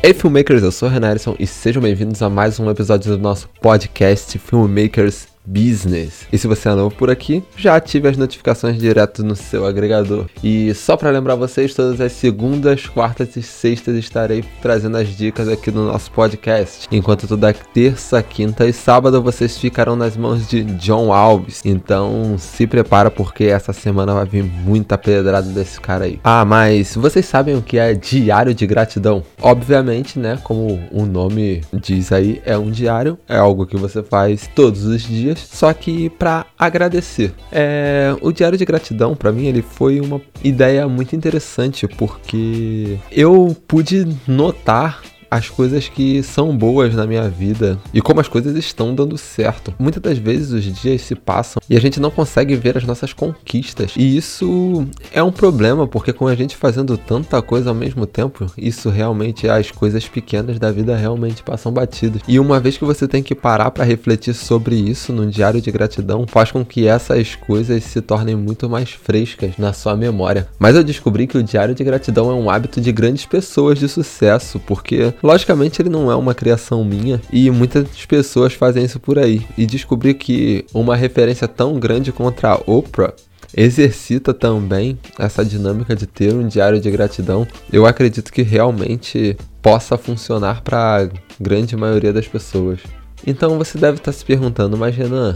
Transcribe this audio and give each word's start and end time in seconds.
Ei, 0.00 0.14
filmmakers, 0.14 0.62
eu 0.62 0.70
sou 0.70 0.88
o 0.88 0.92
Renan 0.92 1.16
e 1.40 1.46
sejam 1.46 1.82
bem-vindos 1.82 2.22
a 2.22 2.30
mais 2.30 2.60
um 2.60 2.70
episódio 2.70 3.16
do 3.16 3.18
nosso 3.20 3.48
podcast 3.60 4.38
Filmmakers 4.38 5.26
Business. 5.48 6.26
E 6.30 6.36
se 6.36 6.46
você 6.46 6.68
é 6.68 6.74
novo 6.74 6.94
por 6.94 7.10
aqui, 7.10 7.42
já 7.56 7.74
ative 7.74 8.06
as 8.06 8.18
notificações 8.18 8.78
direto 8.78 9.24
no 9.24 9.34
seu 9.34 9.64
agregador. 9.64 10.26
E 10.44 10.74
só 10.74 10.94
para 10.94 11.10
lembrar 11.10 11.36
vocês, 11.36 11.74
todas 11.74 12.00
as 12.02 12.12
segundas, 12.12 12.86
quartas 12.86 13.34
e 13.34 13.42
sextas 13.42 13.96
estarei 13.96 14.44
trazendo 14.60 14.98
as 14.98 15.08
dicas 15.08 15.48
aqui 15.48 15.70
no 15.70 15.86
nosso 15.86 16.10
podcast. 16.10 16.86
Enquanto 16.92 17.26
toda 17.26 17.54
terça, 17.72 18.22
quinta 18.22 18.66
e 18.66 18.72
sábado 18.74 19.22
vocês 19.22 19.56
ficarão 19.56 19.96
nas 19.96 20.18
mãos 20.18 20.46
de 20.46 20.62
John 20.62 21.12
Alves. 21.12 21.62
Então 21.64 22.36
se 22.36 22.66
prepara 22.66 23.10
porque 23.10 23.44
essa 23.44 23.72
semana 23.72 24.12
vai 24.12 24.26
vir 24.26 24.44
muita 24.44 24.98
pedrada 24.98 25.48
desse 25.48 25.80
cara 25.80 26.04
aí. 26.04 26.20
Ah, 26.22 26.44
mas 26.44 26.94
vocês 26.94 27.24
sabem 27.24 27.56
o 27.56 27.62
que 27.62 27.78
é 27.78 27.94
diário 27.94 28.54
de 28.54 28.66
gratidão? 28.66 29.22
Obviamente, 29.40 30.18
né, 30.18 30.38
como 30.44 30.78
o 30.92 31.06
nome 31.06 31.62
diz 31.72 32.12
aí, 32.12 32.42
é 32.44 32.58
um 32.58 32.70
diário, 32.70 33.18
é 33.26 33.38
algo 33.38 33.66
que 33.66 33.76
você 33.76 34.02
faz 34.02 34.48
todos 34.54 34.84
os 34.84 35.02
dias 35.02 35.37
só 35.38 35.72
que 35.72 36.10
para 36.10 36.46
agradecer. 36.58 37.32
É, 37.50 38.14
o 38.20 38.32
diário 38.32 38.58
de 38.58 38.64
gratidão, 38.64 39.14
para 39.14 39.32
mim, 39.32 39.46
ele 39.46 39.62
foi 39.62 40.00
uma 40.00 40.20
ideia 40.42 40.88
muito 40.88 41.14
interessante 41.14 41.86
porque 41.86 42.98
eu 43.10 43.56
pude 43.66 44.06
notar 44.26 45.02
as 45.30 45.48
coisas 45.48 45.88
que 45.88 46.22
são 46.22 46.56
boas 46.56 46.94
na 46.94 47.06
minha 47.06 47.28
vida 47.28 47.78
e 47.92 48.00
como 48.00 48.20
as 48.20 48.28
coisas 48.28 48.56
estão 48.56 48.94
dando 48.94 49.16
certo. 49.18 49.74
Muitas 49.78 50.02
das 50.02 50.18
vezes 50.18 50.52
os 50.52 50.64
dias 50.64 51.02
se 51.02 51.14
passam 51.14 51.60
e 51.68 51.76
a 51.76 51.80
gente 51.80 52.00
não 52.00 52.10
consegue 52.10 52.56
ver 52.56 52.76
as 52.76 52.84
nossas 52.84 53.12
conquistas. 53.12 53.92
E 53.96 54.16
isso 54.16 54.86
é 55.12 55.22
um 55.22 55.32
problema, 55.32 55.86
porque 55.86 56.12
com 56.12 56.26
a 56.26 56.34
gente 56.34 56.56
fazendo 56.56 56.96
tanta 56.96 57.40
coisa 57.42 57.70
ao 57.70 57.74
mesmo 57.74 58.06
tempo, 58.06 58.46
isso 58.56 58.88
realmente 58.90 59.48
as 59.48 59.70
coisas 59.70 60.06
pequenas 60.08 60.58
da 60.58 60.70
vida 60.70 60.96
realmente 60.96 61.42
passam 61.42 61.72
batidas. 61.72 62.22
E 62.26 62.38
uma 62.38 62.60
vez 62.60 62.76
que 62.76 62.84
você 62.84 63.06
tem 63.06 63.22
que 63.22 63.34
parar 63.34 63.70
para 63.70 63.84
refletir 63.84 64.34
sobre 64.34 64.76
isso 64.76 65.12
no 65.12 65.26
diário 65.26 65.60
de 65.60 65.70
gratidão, 65.70 66.26
faz 66.26 66.50
com 66.50 66.64
que 66.64 66.86
essas 66.86 67.34
coisas 67.34 67.84
se 67.84 68.00
tornem 68.00 68.36
muito 68.36 68.68
mais 68.68 68.90
frescas 68.90 69.52
na 69.58 69.72
sua 69.72 69.96
memória. 69.96 70.48
Mas 70.58 70.76
eu 70.76 70.84
descobri 70.84 71.26
que 71.26 71.38
o 71.38 71.42
diário 71.42 71.74
de 71.74 71.84
gratidão 71.84 72.30
é 72.30 72.34
um 72.34 72.50
hábito 72.50 72.80
de 72.80 72.92
grandes 72.92 73.26
pessoas 73.26 73.78
de 73.78 73.88
sucesso, 73.88 74.60
porque 74.60 75.12
Logicamente, 75.22 75.82
ele 75.82 75.88
não 75.88 76.10
é 76.10 76.16
uma 76.16 76.34
criação 76.34 76.84
minha 76.84 77.20
e 77.32 77.50
muitas 77.50 77.88
pessoas 78.06 78.52
fazem 78.54 78.84
isso 78.84 79.00
por 79.00 79.18
aí. 79.18 79.46
E 79.56 79.66
descobri 79.66 80.14
que 80.14 80.64
uma 80.72 80.96
referência 80.96 81.48
tão 81.48 81.78
grande 81.78 82.12
contra 82.12 82.52
a 82.52 82.60
Oprah 82.66 83.14
exercita 83.56 84.34
também 84.34 84.98
essa 85.18 85.44
dinâmica 85.44 85.96
de 85.96 86.06
ter 86.06 86.34
um 86.34 86.46
diário 86.46 86.80
de 86.80 86.90
gratidão. 86.90 87.46
Eu 87.72 87.86
acredito 87.86 88.32
que 88.32 88.42
realmente 88.42 89.36
possa 89.62 89.96
funcionar 89.96 90.62
para 90.62 91.02
a 91.04 91.08
grande 91.40 91.76
maioria 91.76 92.12
das 92.12 92.28
pessoas. 92.28 92.80
Então 93.26 93.58
você 93.58 93.78
deve 93.78 93.98
estar 93.98 94.12
se 94.12 94.24
perguntando, 94.24 94.76
mas 94.76 94.94
Renan, 94.94 95.34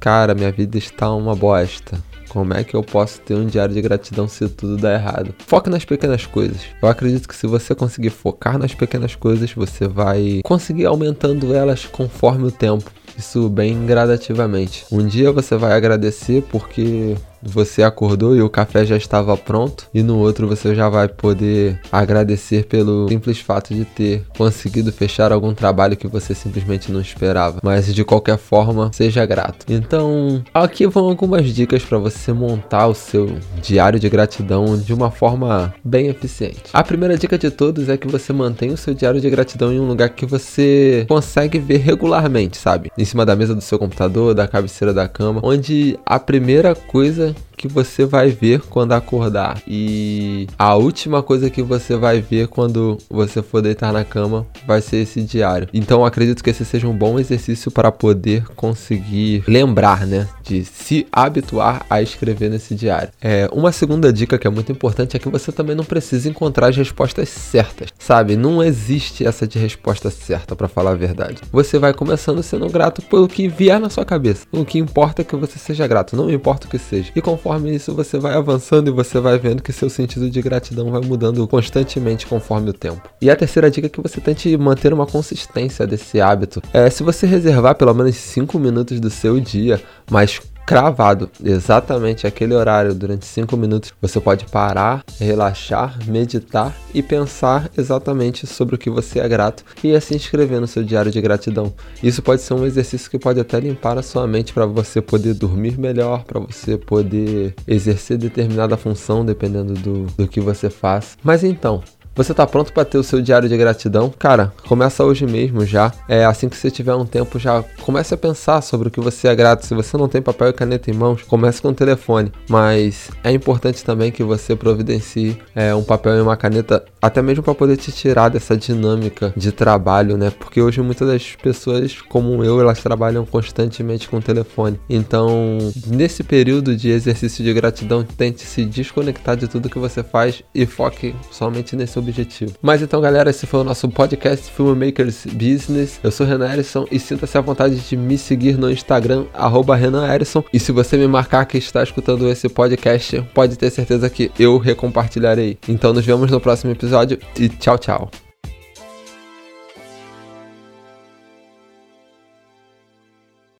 cara, 0.00 0.34
minha 0.34 0.50
vida 0.50 0.78
está 0.78 1.12
uma 1.12 1.34
bosta. 1.34 2.02
Como 2.28 2.54
é 2.54 2.62
que 2.62 2.74
eu 2.74 2.82
posso 2.82 3.20
ter 3.20 3.34
um 3.34 3.46
diário 3.46 3.74
de 3.74 3.80
gratidão 3.80 4.28
se 4.28 4.48
tudo 4.48 4.76
der 4.76 5.00
errado? 5.00 5.34
Foque 5.46 5.70
nas 5.70 5.84
pequenas 5.84 6.26
coisas. 6.26 6.60
Eu 6.80 6.88
acredito 6.88 7.28
que 7.28 7.34
se 7.34 7.46
você 7.46 7.74
conseguir 7.74 8.10
focar 8.10 8.58
nas 8.58 8.74
pequenas 8.74 9.14
coisas, 9.14 9.52
você 9.52 9.88
vai 9.88 10.40
conseguir 10.44 10.86
aumentando 10.86 11.54
elas 11.54 11.86
conforme 11.86 12.46
o 12.46 12.52
tempo. 12.52 12.90
Isso 13.18 13.48
bem 13.48 13.84
gradativamente. 13.84 14.84
Um 14.92 15.04
dia 15.04 15.32
você 15.32 15.56
vai 15.56 15.72
agradecer 15.72 16.44
porque 16.52 17.16
você 17.42 17.82
acordou 17.82 18.36
e 18.36 18.42
o 18.42 18.50
café 18.50 18.84
já 18.84 18.96
estava 18.96 19.36
pronto, 19.36 19.86
e 19.92 20.02
no 20.02 20.18
outro 20.18 20.46
você 20.46 20.74
já 20.74 20.88
vai 20.88 21.08
poder 21.08 21.80
agradecer 21.90 22.66
pelo 22.66 23.08
simples 23.08 23.38
fato 23.40 23.74
de 23.74 23.84
ter 23.84 24.24
conseguido 24.36 24.92
fechar 24.92 25.32
algum 25.32 25.54
trabalho 25.54 25.96
que 25.96 26.06
você 26.06 26.34
simplesmente 26.34 26.90
não 26.92 27.00
esperava. 27.00 27.60
Mas 27.62 27.94
de 27.94 28.04
qualquer 28.04 28.38
forma, 28.38 28.90
seja 28.92 29.24
grato. 29.26 29.66
Então, 29.68 30.42
aqui 30.52 30.86
vão 30.86 31.08
algumas 31.08 31.46
dicas 31.46 31.82
para 31.82 31.98
você 31.98 32.32
montar 32.32 32.86
o 32.86 32.94
seu 32.94 33.38
diário 33.62 33.98
de 33.98 34.08
gratidão 34.08 34.76
de 34.76 34.92
uma 34.92 35.10
forma 35.10 35.74
bem 35.84 36.08
eficiente. 36.08 36.64
A 36.72 36.82
primeira 36.82 37.16
dica 37.16 37.38
de 37.38 37.50
todos 37.50 37.88
é 37.88 37.96
que 37.96 38.08
você 38.08 38.32
mantenha 38.32 38.74
o 38.74 38.76
seu 38.76 38.94
diário 38.94 39.20
de 39.20 39.30
gratidão 39.30 39.72
em 39.72 39.80
um 39.80 39.88
lugar 39.88 40.10
que 40.10 40.26
você 40.26 41.06
consegue 41.08 41.58
ver 41.58 41.78
regularmente, 41.78 42.56
sabe? 42.56 42.90
Em 42.96 43.04
cima 43.04 43.24
da 43.24 43.36
mesa 43.36 43.54
do 43.54 43.60
seu 43.60 43.78
computador, 43.78 44.34
da 44.34 44.46
cabeceira 44.46 44.92
da 44.92 45.08
cama, 45.08 45.40
onde 45.42 45.98
a 46.04 46.18
primeira 46.18 46.74
coisa 46.74 47.34
que 47.58 47.68
você 47.68 48.06
vai 48.06 48.30
ver 48.30 48.60
quando 48.60 48.92
acordar. 48.92 49.60
E 49.66 50.46
a 50.56 50.76
última 50.76 51.22
coisa 51.22 51.50
que 51.50 51.62
você 51.62 51.96
vai 51.96 52.20
ver 52.20 52.46
quando 52.46 52.96
você 53.10 53.42
for 53.42 53.60
deitar 53.60 53.92
na 53.92 54.04
cama 54.04 54.46
vai 54.66 54.80
ser 54.80 54.98
esse 54.98 55.20
diário. 55.22 55.68
Então 55.74 56.06
acredito 56.06 56.42
que 56.42 56.50
esse 56.50 56.64
seja 56.64 56.86
um 56.86 56.96
bom 56.96 57.18
exercício 57.18 57.70
para 57.70 57.90
poder 57.90 58.46
conseguir 58.54 59.42
lembrar, 59.46 60.06
né? 60.06 60.28
De 60.42 60.64
se 60.64 61.06
habituar 61.12 61.84
a 61.90 62.00
escrever 62.00 62.48
nesse 62.48 62.74
diário. 62.74 63.10
É, 63.20 63.48
uma 63.52 63.72
segunda 63.72 64.12
dica 64.12 64.38
que 64.38 64.46
é 64.46 64.50
muito 64.50 64.70
importante 64.70 65.16
é 65.16 65.18
que 65.18 65.28
você 65.28 65.50
também 65.50 65.74
não 65.74 65.84
precisa 65.84 66.28
encontrar 66.28 66.68
as 66.68 66.76
respostas 66.76 67.28
certas, 67.28 67.88
sabe? 67.98 68.36
Não 68.36 68.62
existe 68.62 69.26
essa 69.26 69.46
de 69.46 69.58
resposta 69.58 70.10
certa, 70.10 70.54
para 70.54 70.68
falar 70.68 70.92
a 70.92 70.94
verdade. 70.94 71.42
Você 71.50 71.78
vai 71.78 71.92
começando 71.92 72.42
sendo 72.42 72.68
grato 72.68 73.02
pelo 73.02 73.26
que 73.26 73.48
vier 73.48 73.80
na 73.80 73.90
sua 73.90 74.04
cabeça. 74.04 74.46
O 74.52 74.64
que 74.64 74.78
importa 74.78 75.22
é 75.22 75.24
que 75.24 75.34
você 75.34 75.58
seja 75.58 75.86
grato, 75.86 76.16
não 76.16 76.30
importa 76.30 76.66
o 76.66 76.70
que 76.70 76.78
seja. 76.78 77.10
E 77.16 77.20
conforme 77.20 77.47
conforme 77.48 77.74
isso 77.74 77.94
você 77.94 78.18
vai 78.18 78.34
avançando 78.34 78.88
e 78.88 78.90
você 78.90 79.18
vai 79.18 79.38
vendo 79.38 79.62
que 79.62 79.72
seu 79.72 79.88
sentido 79.88 80.28
de 80.28 80.42
gratidão 80.42 80.90
vai 80.90 81.00
mudando 81.00 81.48
constantemente 81.48 82.26
conforme 82.26 82.68
o 82.68 82.72
tempo. 82.74 83.08
E 83.22 83.30
a 83.30 83.36
terceira 83.36 83.70
dica 83.70 83.86
é 83.86 83.90
que 83.90 84.02
você 84.02 84.20
tente 84.20 84.54
manter 84.58 84.92
uma 84.92 85.06
consistência 85.06 85.86
desse 85.86 86.20
hábito. 86.20 86.62
É, 86.74 86.90
se 86.90 87.02
você 87.02 87.26
reservar 87.26 87.74
pelo 87.74 87.94
menos 87.94 88.16
5 88.16 88.58
minutos 88.58 89.00
do 89.00 89.08
seu 89.08 89.40
dia, 89.40 89.80
mas 90.10 90.42
cravado 90.68 91.30
exatamente 91.42 92.26
aquele 92.26 92.52
horário 92.52 92.94
durante 92.94 93.24
5 93.24 93.56
minutos, 93.56 93.90
você 94.02 94.20
pode 94.20 94.44
parar, 94.44 95.02
relaxar, 95.18 95.98
meditar 96.06 96.76
e 96.92 97.02
pensar 97.02 97.70
exatamente 97.74 98.46
sobre 98.46 98.74
o 98.74 98.78
que 98.78 98.90
você 98.90 99.18
é 99.18 99.26
grato 99.26 99.64
e 99.82 99.94
assim 99.96 100.16
escrever 100.16 100.60
no 100.60 100.66
seu 100.66 100.84
diário 100.84 101.10
de 101.10 101.22
gratidão. 101.22 101.72
Isso 102.02 102.20
pode 102.20 102.42
ser 102.42 102.52
um 102.52 102.66
exercício 102.66 103.10
que 103.10 103.18
pode 103.18 103.40
até 103.40 103.58
limpar 103.58 103.96
a 103.96 104.02
sua 104.02 104.26
mente 104.26 104.52
para 104.52 104.66
você 104.66 105.00
poder 105.00 105.32
dormir 105.32 105.78
melhor, 105.78 106.24
para 106.24 106.38
você 106.38 106.76
poder 106.76 107.54
exercer 107.66 108.18
determinada 108.18 108.76
função 108.76 109.24
dependendo 109.24 109.72
do, 109.72 110.04
do 110.18 110.28
que 110.28 110.38
você 110.38 110.68
faz. 110.68 111.16
Mas 111.24 111.44
então, 111.44 111.82
você 112.18 112.34
tá 112.34 112.44
pronto 112.44 112.72
para 112.72 112.84
ter 112.84 112.98
o 112.98 113.02
seu 113.04 113.22
diário 113.22 113.48
de 113.48 113.56
gratidão? 113.56 114.12
Cara, 114.18 114.52
começa 114.66 115.04
hoje 115.04 115.24
mesmo 115.24 115.64
já. 115.64 115.92
É 116.08 116.24
assim 116.24 116.48
que 116.48 116.56
você 116.56 116.68
tiver 116.68 116.92
um 116.92 117.06
tempo 117.06 117.38
já 117.38 117.62
comece 117.80 118.12
a 118.12 118.16
pensar 118.16 118.60
sobre 118.60 118.88
o 118.88 118.90
que 118.90 119.00
você 119.00 119.28
é 119.28 119.36
grato. 119.36 119.64
Se 119.64 119.72
você 119.72 119.96
não 119.96 120.08
tem 120.08 120.20
papel 120.20 120.48
e 120.48 120.52
caneta 120.52 120.90
em 120.90 120.94
mãos, 120.94 121.22
comece 121.22 121.62
com 121.62 121.68
o 121.68 121.74
telefone. 121.74 122.32
Mas 122.50 123.08
é 123.22 123.30
importante 123.30 123.84
também 123.84 124.10
que 124.10 124.24
você 124.24 124.56
providencie 124.56 125.38
é, 125.54 125.72
um 125.72 125.84
papel 125.84 126.16
e 126.16 126.20
uma 126.20 126.36
caneta, 126.36 126.84
até 127.00 127.22
mesmo 127.22 127.44
para 127.44 127.54
poder 127.54 127.76
te 127.76 127.92
tirar 127.92 128.30
dessa 128.30 128.56
dinâmica 128.56 129.32
de 129.36 129.52
trabalho, 129.52 130.16
né? 130.16 130.32
Porque 130.40 130.60
hoje 130.60 130.82
muitas 130.82 131.06
das 131.06 131.36
pessoas, 131.40 132.02
como 132.02 132.42
eu, 132.42 132.60
elas 132.60 132.82
trabalham 132.82 133.24
constantemente 133.24 134.08
com 134.08 134.16
o 134.16 134.22
telefone. 134.22 134.80
Então, 134.90 135.56
nesse 135.86 136.24
período 136.24 136.74
de 136.74 136.90
exercício 136.90 137.44
de 137.44 137.54
gratidão, 137.54 138.02
tente 138.02 138.42
se 138.42 138.64
desconectar 138.64 139.36
de 139.36 139.46
tudo 139.46 139.70
que 139.70 139.78
você 139.78 140.02
faz 140.02 140.42
e 140.52 140.66
foque 140.66 141.14
somente 141.30 141.76
nesse 141.76 141.96
objetivo 141.96 142.07
objetivo. 142.08 142.52
Mas 142.62 142.82
então, 142.82 143.00
galera, 143.00 143.30
esse 143.30 143.46
foi 143.46 143.60
o 143.60 143.64
nosso 143.64 143.88
podcast 143.88 144.50
Filmmakers 144.50 145.26
Business. 145.26 146.00
Eu 146.02 146.10
sou 146.10 146.26
Renan 146.26 146.52
Erison 146.52 146.86
e 146.90 146.98
sinta-se 146.98 147.36
à 147.36 147.40
vontade 147.40 147.76
de 147.76 147.96
me 147.96 148.18
seguir 148.18 148.58
no 148.58 148.70
Instagram, 148.70 149.26
arroba 149.34 149.76
Renan 149.76 150.06
Erison. 150.12 150.42
E 150.52 150.58
se 150.58 150.72
você 150.72 150.96
me 150.96 151.06
marcar 151.06 151.44
que 151.46 151.58
está 151.58 151.82
escutando 151.82 152.28
esse 152.28 152.48
podcast, 152.48 153.22
pode 153.34 153.56
ter 153.56 153.70
certeza 153.70 154.08
que 154.10 154.30
eu 154.38 154.58
recompartilharei. 154.58 155.58
Então 155.68 155.92
nos 155.92 156.04
vemos 156.04 156.30
no 156.30 156.40
próximo 156.40 156.72
episódio 156.72 157.18
e 157.38 157.48
tchau, 157.48 157.78
tchau. 157.78 158.27